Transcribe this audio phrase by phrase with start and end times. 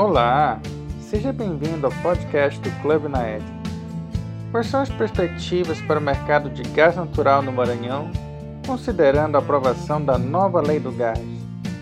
[0.00, 0.58] Olá,
[0.98, 3.44] seja bem-vindo ao podcast do Clube Naed.
[4.50, 8.10] Quais são as perspectivas para o mercado de gás natural no Maranhão,
[8.66, 11.20] considerando a aprovação da nova lei do gás?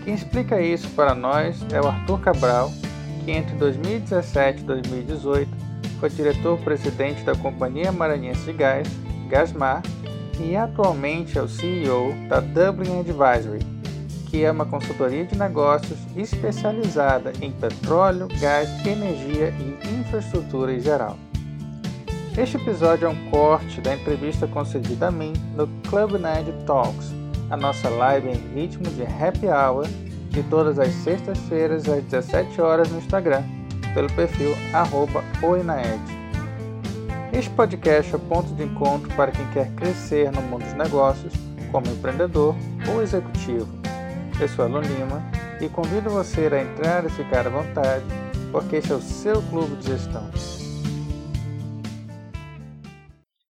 [0.03, 2.73] Quem explica isso para nós é o Arthur Cabral,
[3.23, 5.49] que entre 2017 e 2018
[6.01, 8.89] foi diretor-presidente da Companhia Maranhense de Gás,
[9.29, 9.81] Gasmar,
[10.41, 13.78] e atualmente é o CEO da Dublin Advisory,
[14.29, 21.17] que é uma consultoria de negócios especializada em petróleo, gás, energia e infraestrutura em geral.
[22.37, 27.11] Este episódio é um corte da entrevista concedida a mim no Club Night Talks,
[27.49, 29.87] a nossa live em ritmo de happy hour
[30.29, 33.43] de todas as sextas-feiras às 17 horas no Instagram,
[33.95, 34.55] pelo perfil
[35.41, 35.99] @oinaed.
[37.33, 41.33] Este podcast é ponto de encontro para quem quer crescer no mundo dos negócios
[41.71, 42.55] como empreendedor
[42.91, 43.78] ou executivo
[44.41, 45.21] eu sou Alan Lima
[45.61, 48.05] e convido você a entrar e ficar à vontade,
[48.53, 50.23] porque este é o seu clube de gestão.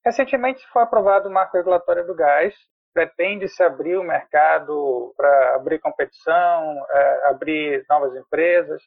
[0.05, 2.55] Recentemente foi aprovado o marco regulatório do gás.
[2.93, 8.81] Pretende-se abrir o mercado para abrir competição, é, abrir novas empresas,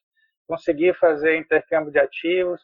[0.48, 2.62] conseguir fazer intercâmbio de ativos.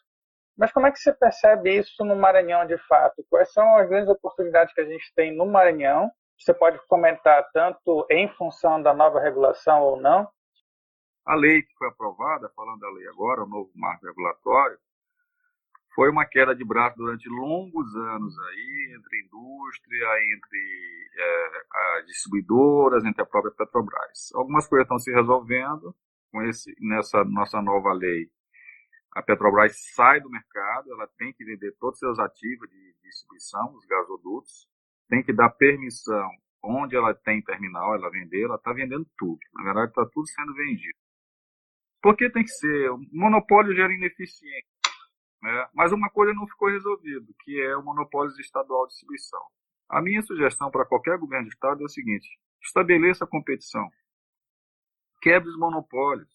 [0.57, 3.23] Mas como é que você percebe isso no Maranhão de fato?
[3.29, 8.07] Quais são as grandes oportunidades que a gente tem no Maranhão você pode comentar tanto
[8.11, 10.29] em função da nova regulação ou não?
[11.25, 14.79] A lei que foi aprovada, falando da lei agora, o novo marco regulatório,
[15.97, 23.05] foi uma queda de braço durante longos anos aí, entre indústria, entre é, as distribuidoras,
[23.05, 24.31] entre a própria Petrobras.
[24.35, 25.97] Algumas coisas estão se resolvendo
[26.31, 28.31] com esse, nessa nossa nova lei.
[29.15, 33.75] A Petrobras sai do mercado, ela tem que vender todos os seus ativos de distribuição,
[33.75, 34.69] os gasodutos,
[35.09, 36.31] tem que dar permissão
[36.63, 39.39] onde ela tem terminal, ela vender, ela está vendendo tudo.
[39.55, 40.99] Na verdade, está tudo sendo vendido.
[42.03, 42.91] Porque tem que ser.
[42.91, 44.69] O monopólio gera ineficiência.
[45.43, 45.69] Né?
[45.75, 49.41] Mas uma coisa não ficou resolvida, que é o monopólio estadual de distribuição.
[49.89, 52.29] A minha sugestão para qualquer governo de estado é o seguinte:
[52.63, 53.89] estabeleça a competição,
[55.21, 56.29] quebre os monopólios.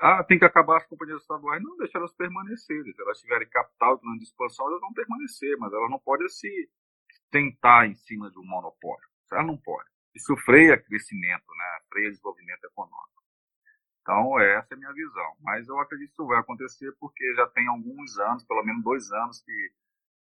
[0.00, 1.62] ah, tem que acabar as companhias estaduais.
[1.62, 2.92] Não, deixa elas permanecerem.
[2.92, 6.70] Se elas tiverem capital, de expansão, elas vão permanecer, mas elas não podem se
[7.32, 9.08] tentar em cima de um monopólio.
[9.32, 9.88] Ela não pode.
[10.14, 11.80] Isso freia crescimento, né?
[11.88, 13.22] freia desenvolvimento econômico.
[14.02, 15.36] Então, essa é a minha visão.
[15.40, 19.10] Mas eu acredito que isso vai acontecer porque já tem alguns anos, pelo menos dois
[19.10, 19.72] anos, que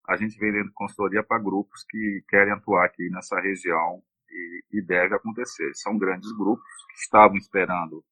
[0.06, 4.82] a gente vem dando consultoria para grupos que querem atuar aqui nessa região e, e
[4.82, 5.74] deve acontecer.
[5.74, 8.04] São grandes grupos que estavam esperando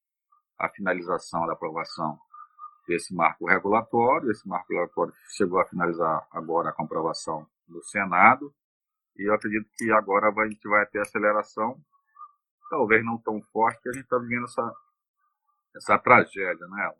[0.59, 2.19] a finalização da aprovação
[2.87, 4.31] desse marco regulatório.
[4.31, 8.55] Esse marco regulatório chegou a finalizar agora a comprovação do Senado
[9.19, 11.77] e eu acredito que agora a gente vai ter aceleração,
[12.71, 14.73] talvez não tão forte, porque a gente está vivendo essa,
[15.75, 16.93] essa tragédia, né?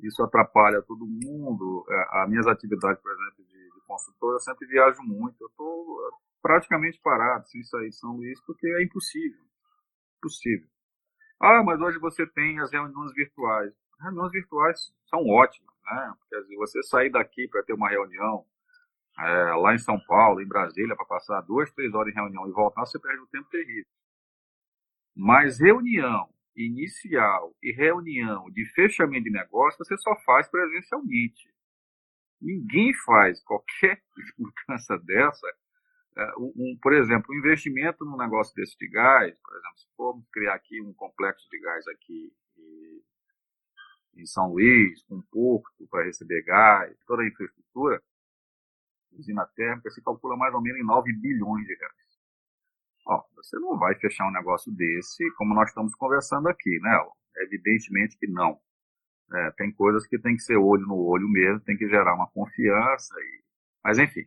[0.00, 1.86] Isso atrapalha todo mundo.
[1.88, 5.40] É, as minhas atividades, por exemplo, de, de consultor, eu sempre viajo muito.
[5.40, 6.12] Eu estou
[6.42, 9.40] praticamente parado sem sair de São Luís, porque é impossível.
[10.18, 10.68] Impossível.
[11.40, 13.72] Ah, mas hoje você tem as reuniões virtuais.
[13.94, 16.14] As reuniões virtuais são ótimas, né?
[16.18, 18.44] Porque você sair daqui para ter uma reunião
[19.18, 22.52] é, lá em São Paulo, em Brasília, para passar duas, três horas em reunião e
[22.52, 23.86] voltar, você perde um tempo terrível.
[25.14, 31.50] Mas reunião inicial e reunião de fechamento de negócio você só faz presencialmente.
[32.40, 34.02] Ninguém faz qualquer
[34.38, 35.46] mudança dessa.
[36.16, 39.88] É, um, um, por exemplo, um investimento num negócio desse de gás, por exemplo, se
[39.96, 42.32] formos criar aqui um complexo de gás aqui
[44.14, 48.02] em São Luís, com um porto para receber gás, toda a infraestrutura,
[49.18, 52.12] usina térmica se calcula mais ou menos em 9 bilhões de reais.
[53.06, 56.98] Ó, você não vai fechar um negócio desse como nós estamos conversando aqui, né?
[57.38, 58.58] Evidentemente que não.
[59.34, 62.30] É, tem coisas que tem que ser olho no olho mesmo, tem que gerar uma
[62.30, 63.14] confiança.
[63.18, 63.42] E...
[63.82, 64.22] Mas enfim.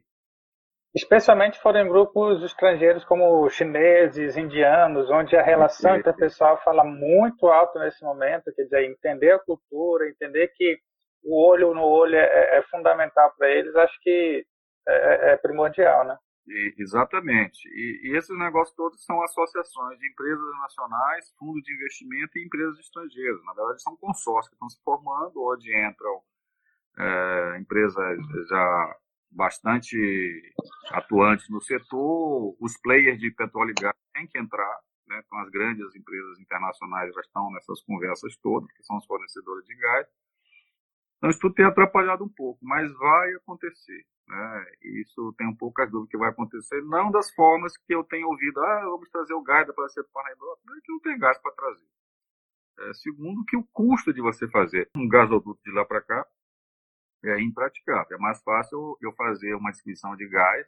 [0.95, 8.03] Especialmente forem grupos estrangeiros como chineses, indianos, onde a relação interpessoal fala muito alto nesse
[8.03, 10.79] momento, quer dizer, entender a cultura, entender que
[11.21, 14.45] o olho no olho é, é fundamental para eles, acho que
[14.87, 16.17] é, é, é primordial, né?
[16.47, 17.67] E, exatamente.
[17.69, 22.79] E, e, esses negócios todos são associações de empresas nacionais, fundos de investimento e empresas
[22.79, 23.43] estrangeiras.
[23.45, 26.21] Na verdade, são consórcios que estão se formando, onde entram
[26.97, 28.17] é, empresas
[28.47, 28.95] já
[29.31, 29.97] bastante
[30.91, 35.21] atuantes no setor, os players de petróleo e gás têm que entrar, né?
[35.25, 39.75] então as grandes empresas internacionais já estão nessas conversas todas, que são os fornecedores de
[39.75, 40.07] gás.
[41.17, 44.05] Então, isso tudo tem atrapalhado um pouco, mas vai acontecer.
[44.27, 44.65] Né?
[45.01, 48.27] Isso tem um pouco as dúvidas que vai acontecer, não das formas que eu tenho
[48.27, 51.37] ouvido, ah, vamos trazer o gás para ser Paraíba, não é que não tem gás
[51.39, 51.87] para trazer.
[52.77, 56.27] É, segundo, que o custo de você fazer um gasoduto de lá para cá
[57.23, 58.17] é impraticável.
[58.17, 60.67] É mais fácil eu fazer uma distribuição de gás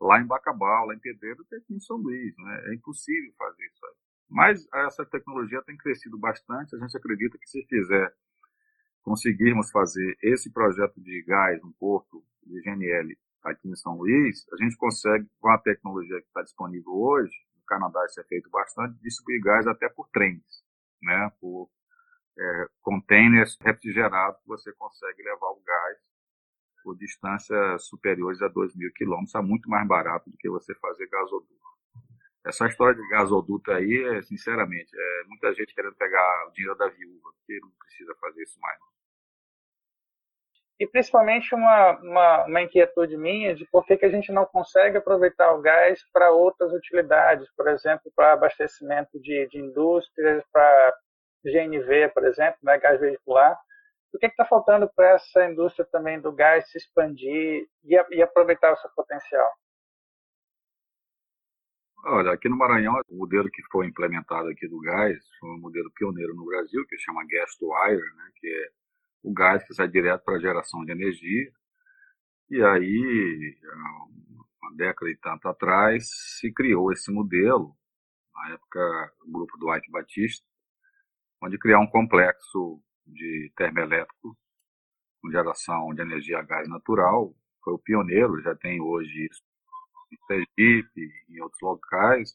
[0.00, 2.34] lá em Bacabal, lá em Pedreiro, do que aqui em São Luís.
[2.36, 2.62] Né?
[2.70, 3.92] É impossível fazer isso aí.
[4.28, 6.74] Mas essa tecnologia tem crescido bastante.
[6.74, 8.12] A gente acredita que se fizer,
[9.02, 14.56] conseguirmos fazer esse projeto de gás, um porto de GNL aqui em São Luís, a
[14.62, 18.98] gente consegue, com a tecnologia que está disponível hoje, no Canadá isso é feito bastante,
[19.00, 20.42] distribuir gás até por trens,
[21.02, 21.30] né?
[21.40, 21.70] por
[22.38, 25.98] é, containers refrigerados você consegue levar o gás
[26.82, 31.06] por distâncias superiores a 2 mil quilômetros, é muito mais barato do que você fazer
[31.08, 31.60] gasoduto.
[32.44, 36.88] Essa história de gasoduto aí, é, sinceramente, é muita gente querendo pegar o dinheiro da
[36.88, 38.78] viúva, porque não precisa fazer isso mais.
[40.80, 44.96] E principalmente uma, uma, uma, inquietude minha de por que, que a gente não consegue
[44.96, 50.94] aproveitar o gás para outras utilidades, por exemplo, para abastecimento de, de indústrias, para
[51.44, 53.58] GNV, por exemplo, né, gás veicular.
[54.14, 58.72] O que está faltando para essa indústria também do gás se expandir e, e aproveitar
[58.72, 59.50] o seu potencial?
[62.06, 65.90] Olha, aqui no Maranhão, o modelo que foi implementado aqui do gás foi um modelo
[65.94, 68.79] pioneiro no Brasil, que chama Gas to Wire, né, que é
[69.22, 71.52] o gás que sai direto para a geração de energia.
[72.50, 73.58] E aí,
[74.62, 76.08] uma década e tanto atrás,
[76.38, 77.76] se criou esse modelo,
[78.34, 80.46] na época, o grupo do Ike Batista,
[81.42, 84.36] onde criar um complexo de termoelétrico
[85.20, 87.34] com geração de energia a gás natural.
[87.62, 89.42] Foi o pioneiro, já tem hoje isso
[90.12, 92.34] em Sergipe, em outros locais,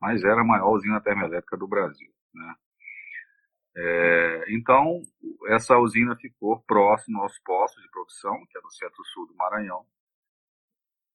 [0.00, 2.10] mas era a maior usina termoelétrica do Brasil.
[2.34, 2.54] Né?
[3.76, 5.02] É, então,
[5.48, 9.86] essa usina ficou próximo aos postos de produção, que é no centro-sul do Maranhão,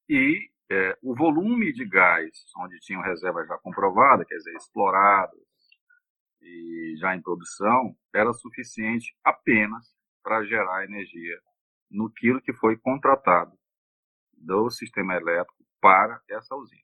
[0.10, 5.40] e é, o volume de gás, onde tinham reservas já comprovadas, quer dizer, exploradas
[6.42, 9.94] e já em produção, era suficiente apenas
[10.24, 11.40] para gerar energia
[11.90, 13.58] no quilo que foi contratado
[14.34, 16.82] do sistema elétrico para essa usina.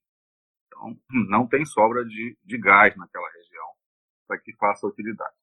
[0.67, 3.67] Então, não tem sobra de, de gás naquela região
[4.27, 5.36] para que faça utilidade.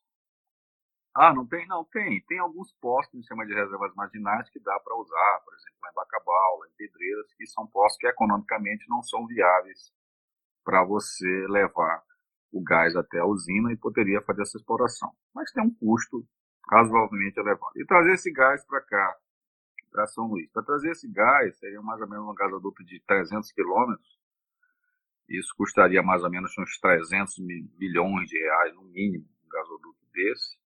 [1.15, 1.65] Ah, não tem?
[1.69, 2.21] Não, tem.
[2.23, 5.95] Tem alguns postos que chama de reservas marginais que dá para usar, por exemplo, em
[5.95, 9.93] Bacabal, em Pedreiras, que são postos que economicamente não são viáveis
[10.65, 12.03] para você levar
[12.53, 15.13] o gás até a usina e poderia fazer essa exploração.
[15.33, 16.27] Mas tem um custo
[16.69, 17.73] razoavelmente elevado.
[17.77, 19.17] E trazer esse gás para cá,
[19.93, 20.51] para São Luís.
[20.51, 24.19] Para trazer esse gás, seria mais ou menos um gasoduto de 300 quilômetros.
[25.29, 27.39] Isso custaria mais ou menos uns 300
[27.79, 30.64] milhões de reais, no mínimo, um gasoduto desse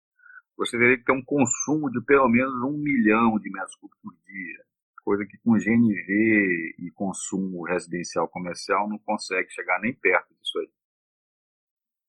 [0.58, 4.12] você teria que ter um consumo de pelo menos um milhão de metros cúbicos por
[4.26, 4.64] dia,
[5.04, 10.68] coisa que com GNV e consumo residencial comercial não consegue chegar nem perto disso aí.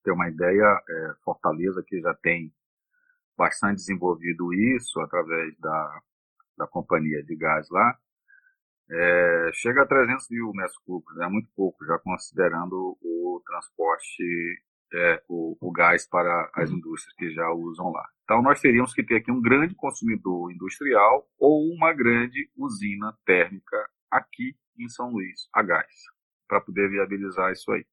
[0.03, 2.51] Ter uma ideia, é, Fortaleza que já tem
[3.37, 6.01] bastante desenvolvido isso através da,
[6.57, 7.97] da companhia de gás lá,
[8.89, 11.27] é, chega a 300 mil metros cúbicos, é né?
[11.27, 14.63] muito pouco, já considerando o transporte
[14.93, 18.07] é, o, o, gás para as indústrias que já usam lá.
[18.23, 23.77] Então, nós teríamos que ter aqui um grande consumidor industrial ou uma grande usina térmica
[24.09, 25.93] aqui em São Luís, a gás,
[26.47, 27.85] para poder viabilizar isso aí.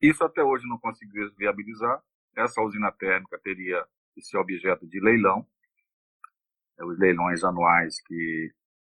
[0.00, 2.02] Isso até hoje não conseguiu viabilizar.
[2.36, 3.84] Essa usina térmica teria
[4.16, 5.46] esse objeto de leilão,
[6.78, 8.52] é, os leilões anuais que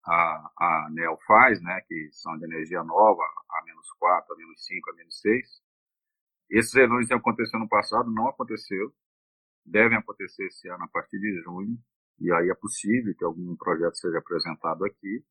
[0.06, 4.66] a, a ANEL faz, né, que são de energia nova, a menos 4, a menos
[4.66, 5.67] 5, a menos 6
[6.50, 8.94] esses leilões têm acontecido no passado, não aconteceu.
[9.66, 11.78] Devem acontecer esse ano a partir de junho.
[12.20, 15.24] E aí é possível que algum projeto seja apresentado aqui.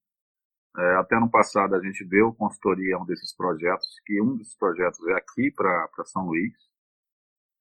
[0.79, 4.57] É, até no passado a gente deu consultoria a um desses projetos, que um desses
[4.57, 6.53] projetos é aqui para São Luís.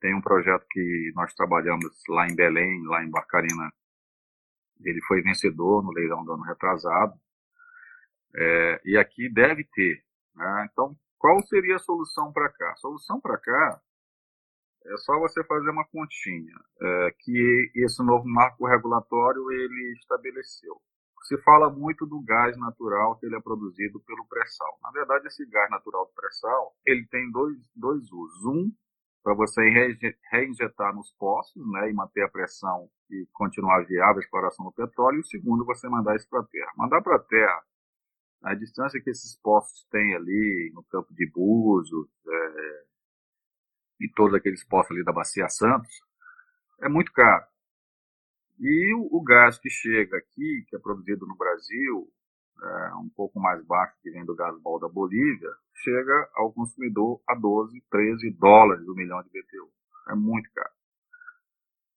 [0.01, 3.71] Tem um projeto que nós trabalhamos lá em Belém, lá em Barcarena.
[4.81, 7.13] Ele foi vencedor no leilão do ano retrasado.
[8.35, 10.03] É, e aqui deve ter.
[10.35, 10.67] Né?
[10.71, 12.71] Então, qual seria a solução para cá?
[12.71, 13.81] A solução para cá
[14.85, 20.79] é só você fazer uma continha é, que esse novo marco regulatório ele estabeleceu.
[21.23, 24.77] Se fala muito do gás natural que ele é produzido pelo pré-sal.
[24.83, 28.45] Na verdade, esse gás natural do pré-sal ele tem dois, dois usos.
[28.45, 28.71] Um,
[29.25, 29.59] para você
[30.31, 35.17] reinjetar nos poços né, e manter a pressão e continuar viável a exploração do petróleo.
[35.17, 36.71] E o segundo, você mandar isso para a terra.
[36.77, 37.63] Mandar para a terra
[38.45, 42.83] a distância que esses postos têm ali no campo de Búzios é,
[44.01, 45.99] e todos aqueles postos ali da Bacia Santos
[46.79, 47.43] é muito caro.
[48.59, 52.07] E o, o, gás que chega aqui, que é produzido no Brasil,
[52.61, 57.21] é, um pouco mais baixo que vem do gás bol da Bolívia, chega ao consumidor
[57.27, 59.71] a 12, 13 dólares o milhão de BTU.
[60.09, 60.71] É muito caro.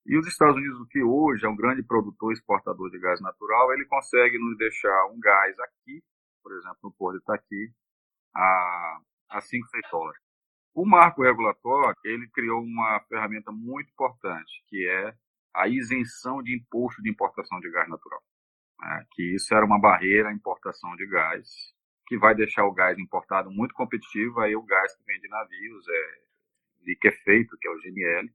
[0.07, 3.71] E os Estados Unidos, que hoje é um grande produtor e exportador de gás natural,
[3.75, 6.02] ele consegue nos deixar um gás aqui,
[6.49, 7.73] por exemplo, no Porto de Itaqui,
[8.35, 10.21] a, a 5, 6 dólares.
[10.75, 15.14] O marco regulatório, ele criou uma ferramenta muito importante, que é
[15.55, 18.23] a isenção de imposto de importação de gás natural.
[18.81, 19.07] Né?
[19.12, 21.49] Que isso era uma barreira à importação de gás,
[22.07, 25.85] que vai deixar o gás importado muito competitivo, aí o gás que vem de navios
[25.87, 26.28] é
[26.85, 28.33] liquefeito, que é o GNL,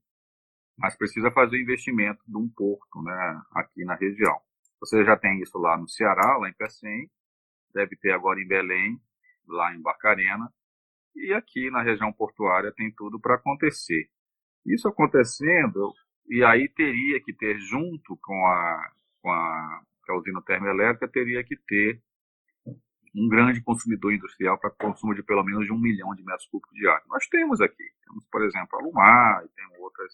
[0.78, 4.38] mas precisa fazer investimento de um porto né, aqui na região.
[4.78, 7.10] Você já tem isso lá no Ceará, lá em Pecém,
[7.74, 9.00] deve ter agora em Belém,
[9.46, 10.48] lá em Barcarena,
[11.14, 14.08] e aqui na região portuária tem tudo para acontecer.
[14.66, 15.92] Isso acontecendo,
[16.28, 21.44] e aí teria que ter, junto com a, com a, com a usina termoelétrica, teria
[21.44, 22.02] que ter
[23.14, 26.74] um grande consumidor industrial para consumo de pelo menos de um milhão de metros cúbicos
[26.74, 27.04] de água.
[27.08, 30.12] Nós temos aqui, temos, por exemplo, a Lumar e tem outras,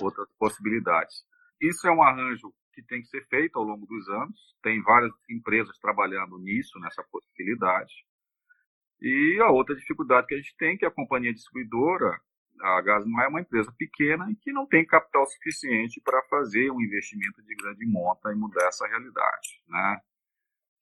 [0.00, 1.24] outras possibilidades.
[1.60, 5.12] Isso é um arranjo que tem que ser feito ao longo dos anos, tem várias
[5.30, 7.94] empresas trabalhando nisso, nessa possibilidade.
[9.00, 12.20] E a outra dificuldade que a gente tem, que a companhia distribuidora,
[12.60, 16.80] a Gasmar é uma empresa pequena e que não tem capital suficiente para fazer um
[16.80, 20.00] investimento de grande monta e mudar essa realidade, né?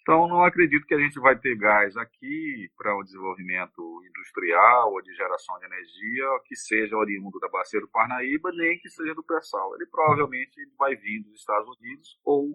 [0.04, 5.00] Então, não acredito que a gente vai ter gás aqui para o desenvolvimento industrial ou
[5.00, 9.24] de geração de energia que seja oriundo da Bacia do Parnaíba, nem que seja do
[9.24, 9.74] pré-sal.
[9.74, 12.54] Ele provavelmente vai vir dos Estados Unidos ou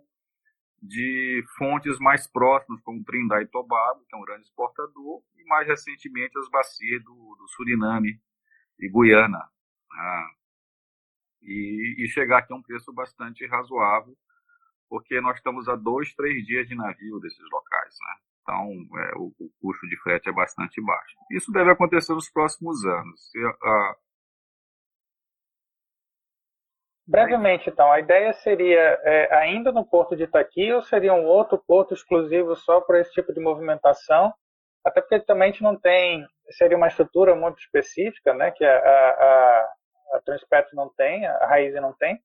[0.79, 5.67] de fontes mais próximas, como Trindade e Tobago, que é um grande exportador, e mais
[5.67, 8.21] recentemente as bacias do, do Suriname
[8.79, 9.49] e Guiana.
[9.91, 10.29] Ah,
[11.41, 14.15] e, e, chegar aqui a um preço bastante razoável,
[14.89, 18.15] porque nós estamos a dois, três dias de navio desses locais, né?
[18.41, 21.15] Então, é, o, o, custo de frete é bastante baixo.
[21.31, 23.31] Isso deve acontecer nos próximos anos.
[23.63, 23.95] Ah,
[27.09, 31.57] Brevemente, então, a ideia seria é, ainda no porto de Itaqui ou seria um outro
[31.57, 34.31] porto exclusivo só para esse tipo de movimentação?
[34.85, 38.77] Até porque também a gente não tem, seria uma estrutura muito específica, né, que a,
[38.77, 39.73] a,
[40.13, 42.19] a Transpetro não tem, a Raiz não tem.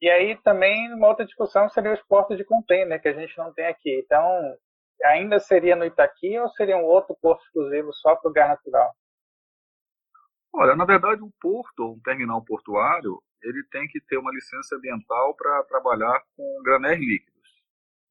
[0.00, 3.52] E aí também uma outra discussão seria os portos de container, que a gente não
[3.52, 4.00] tem aqui.
[4.04, 4.56] Então,
[5.04, 8.94] ainda seria no Itaqui ou seria um outro porto exclusivo só para o gás natural?
[10.52, 15.34] Olha, na verdade, um porto, um terminal portuário, ele tem que ter uma licença ambiental
[15.34, 17.36] para trabalhar com granéis líquidos.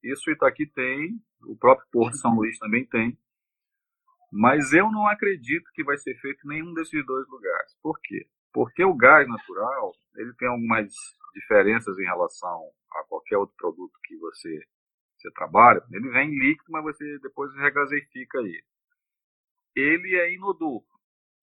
[0.04, 3.18] Isso Itaqui tem, o próprio Porto de São Luís também tem.
[4.32, 7.76] Mas eu não acredito que vai ser feito em nenhum desses dois lugares.
[7.82, 8.28] Por quê?
[8.56, 10.90] Porque o gás natural, ele tem algumas
[11.34, 14.66] diferenças em relação a qualquer outro produto que você,
[15.18, 15.84] você trabalha.
[15.92, 18.64] Ele vem líquido, mas você depois regasifica ele.
[19.76, 20.82] Ele é inodor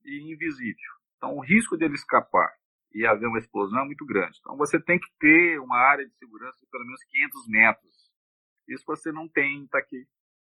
[0.06, 0.90] e invisível.
[1.18, 2.50] Então, o risco dele escapar
[2.94, 4.38] e haver uma explosão é muito grande.
[4.40, 8.10] Então você tem que ter uma área de segurança de pelo menos 500 metros.
[8.66, 10.06] Isso você não tem, tá aqui.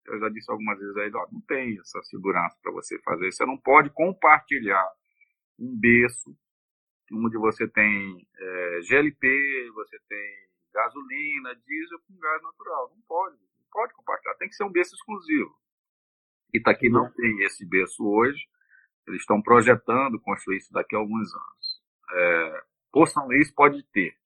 [0.07, 3.31] Eu já disse algumas vezes aí, ó, não tem essa segurança para você fazer.
[3.31, 4.89] Você não pode compartilhar
[5.59, 6.35] um berço
[7.13, 12.91] onde você tem é, GLP, você tem gasolina, diesel com gás natural.
[12.95, 14.35] Não pode, não pode compartilhar.
[14.35, 15.55] Tem que ser um berço exclusivo.
[16.53, 18.41] Itaqui não tem esse berço hoje.
[19.07, 21.83] Eles estão projetando construir isso daqui a alguns anos.
[22.13, 24.17] É, por São Luís pode ter,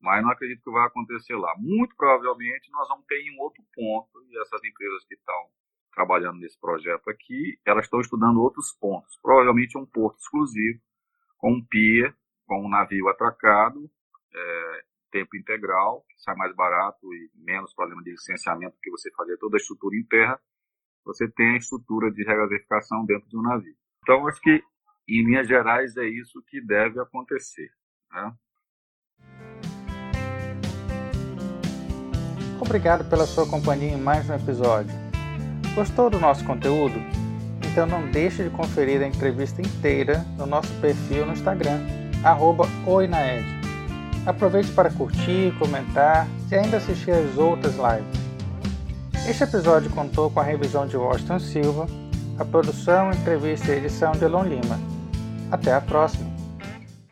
[0.00, 1.54] mas não acredito que vai acontecer lá.
[1.58, 5.48] Muito provavelmente nós vamos ter em outro ponto, e essas empresas que estão
[5.92, 9.18] trabalhando nesse projeto aqui, elas estão estudando outros pontos.
[9.22, 10.80] Provavelmente um porto exclusivo,
[11.44, 12.10] com um pier,
[12.46, 13.90] com um navio atracado,
[14.34, 14.82] é,
[15.12, 19.58] tempo integral, que sai mais barato e menos problema de licenciamento que você fazer toda
[19.58, 20.40] a estrutura em terra.
[21.04, 23.76] Você tem a estrutura de regasificação dentro do navio.
[24.02, 24.64] Então, acho que
[25.06, 27.68] em linhas gerais, é isso que deve acontecer.
[28.10, 28.34] Né?
[32.58, 34.94] Obrigado pela sua companhia em mais um episódio.
[35.74, 37.23] Gostou do nosso conteúdo?
[37.74, 41.80] Então não deixe de conferir a entrevista inteira no nosso perfil no Instagram,
[42.86, 43.44] oinaed.
[44.24, 49.28] Aproveite para curtir, comentar e ainda assistir às outras lives.
[49.28, 51.88] Este episódio contou com a revisão de Washington Silva,
[52.38, 54.78] a produção, entrevista e edição de Elon Lima.
[55.50, 56.33] Até a próxima!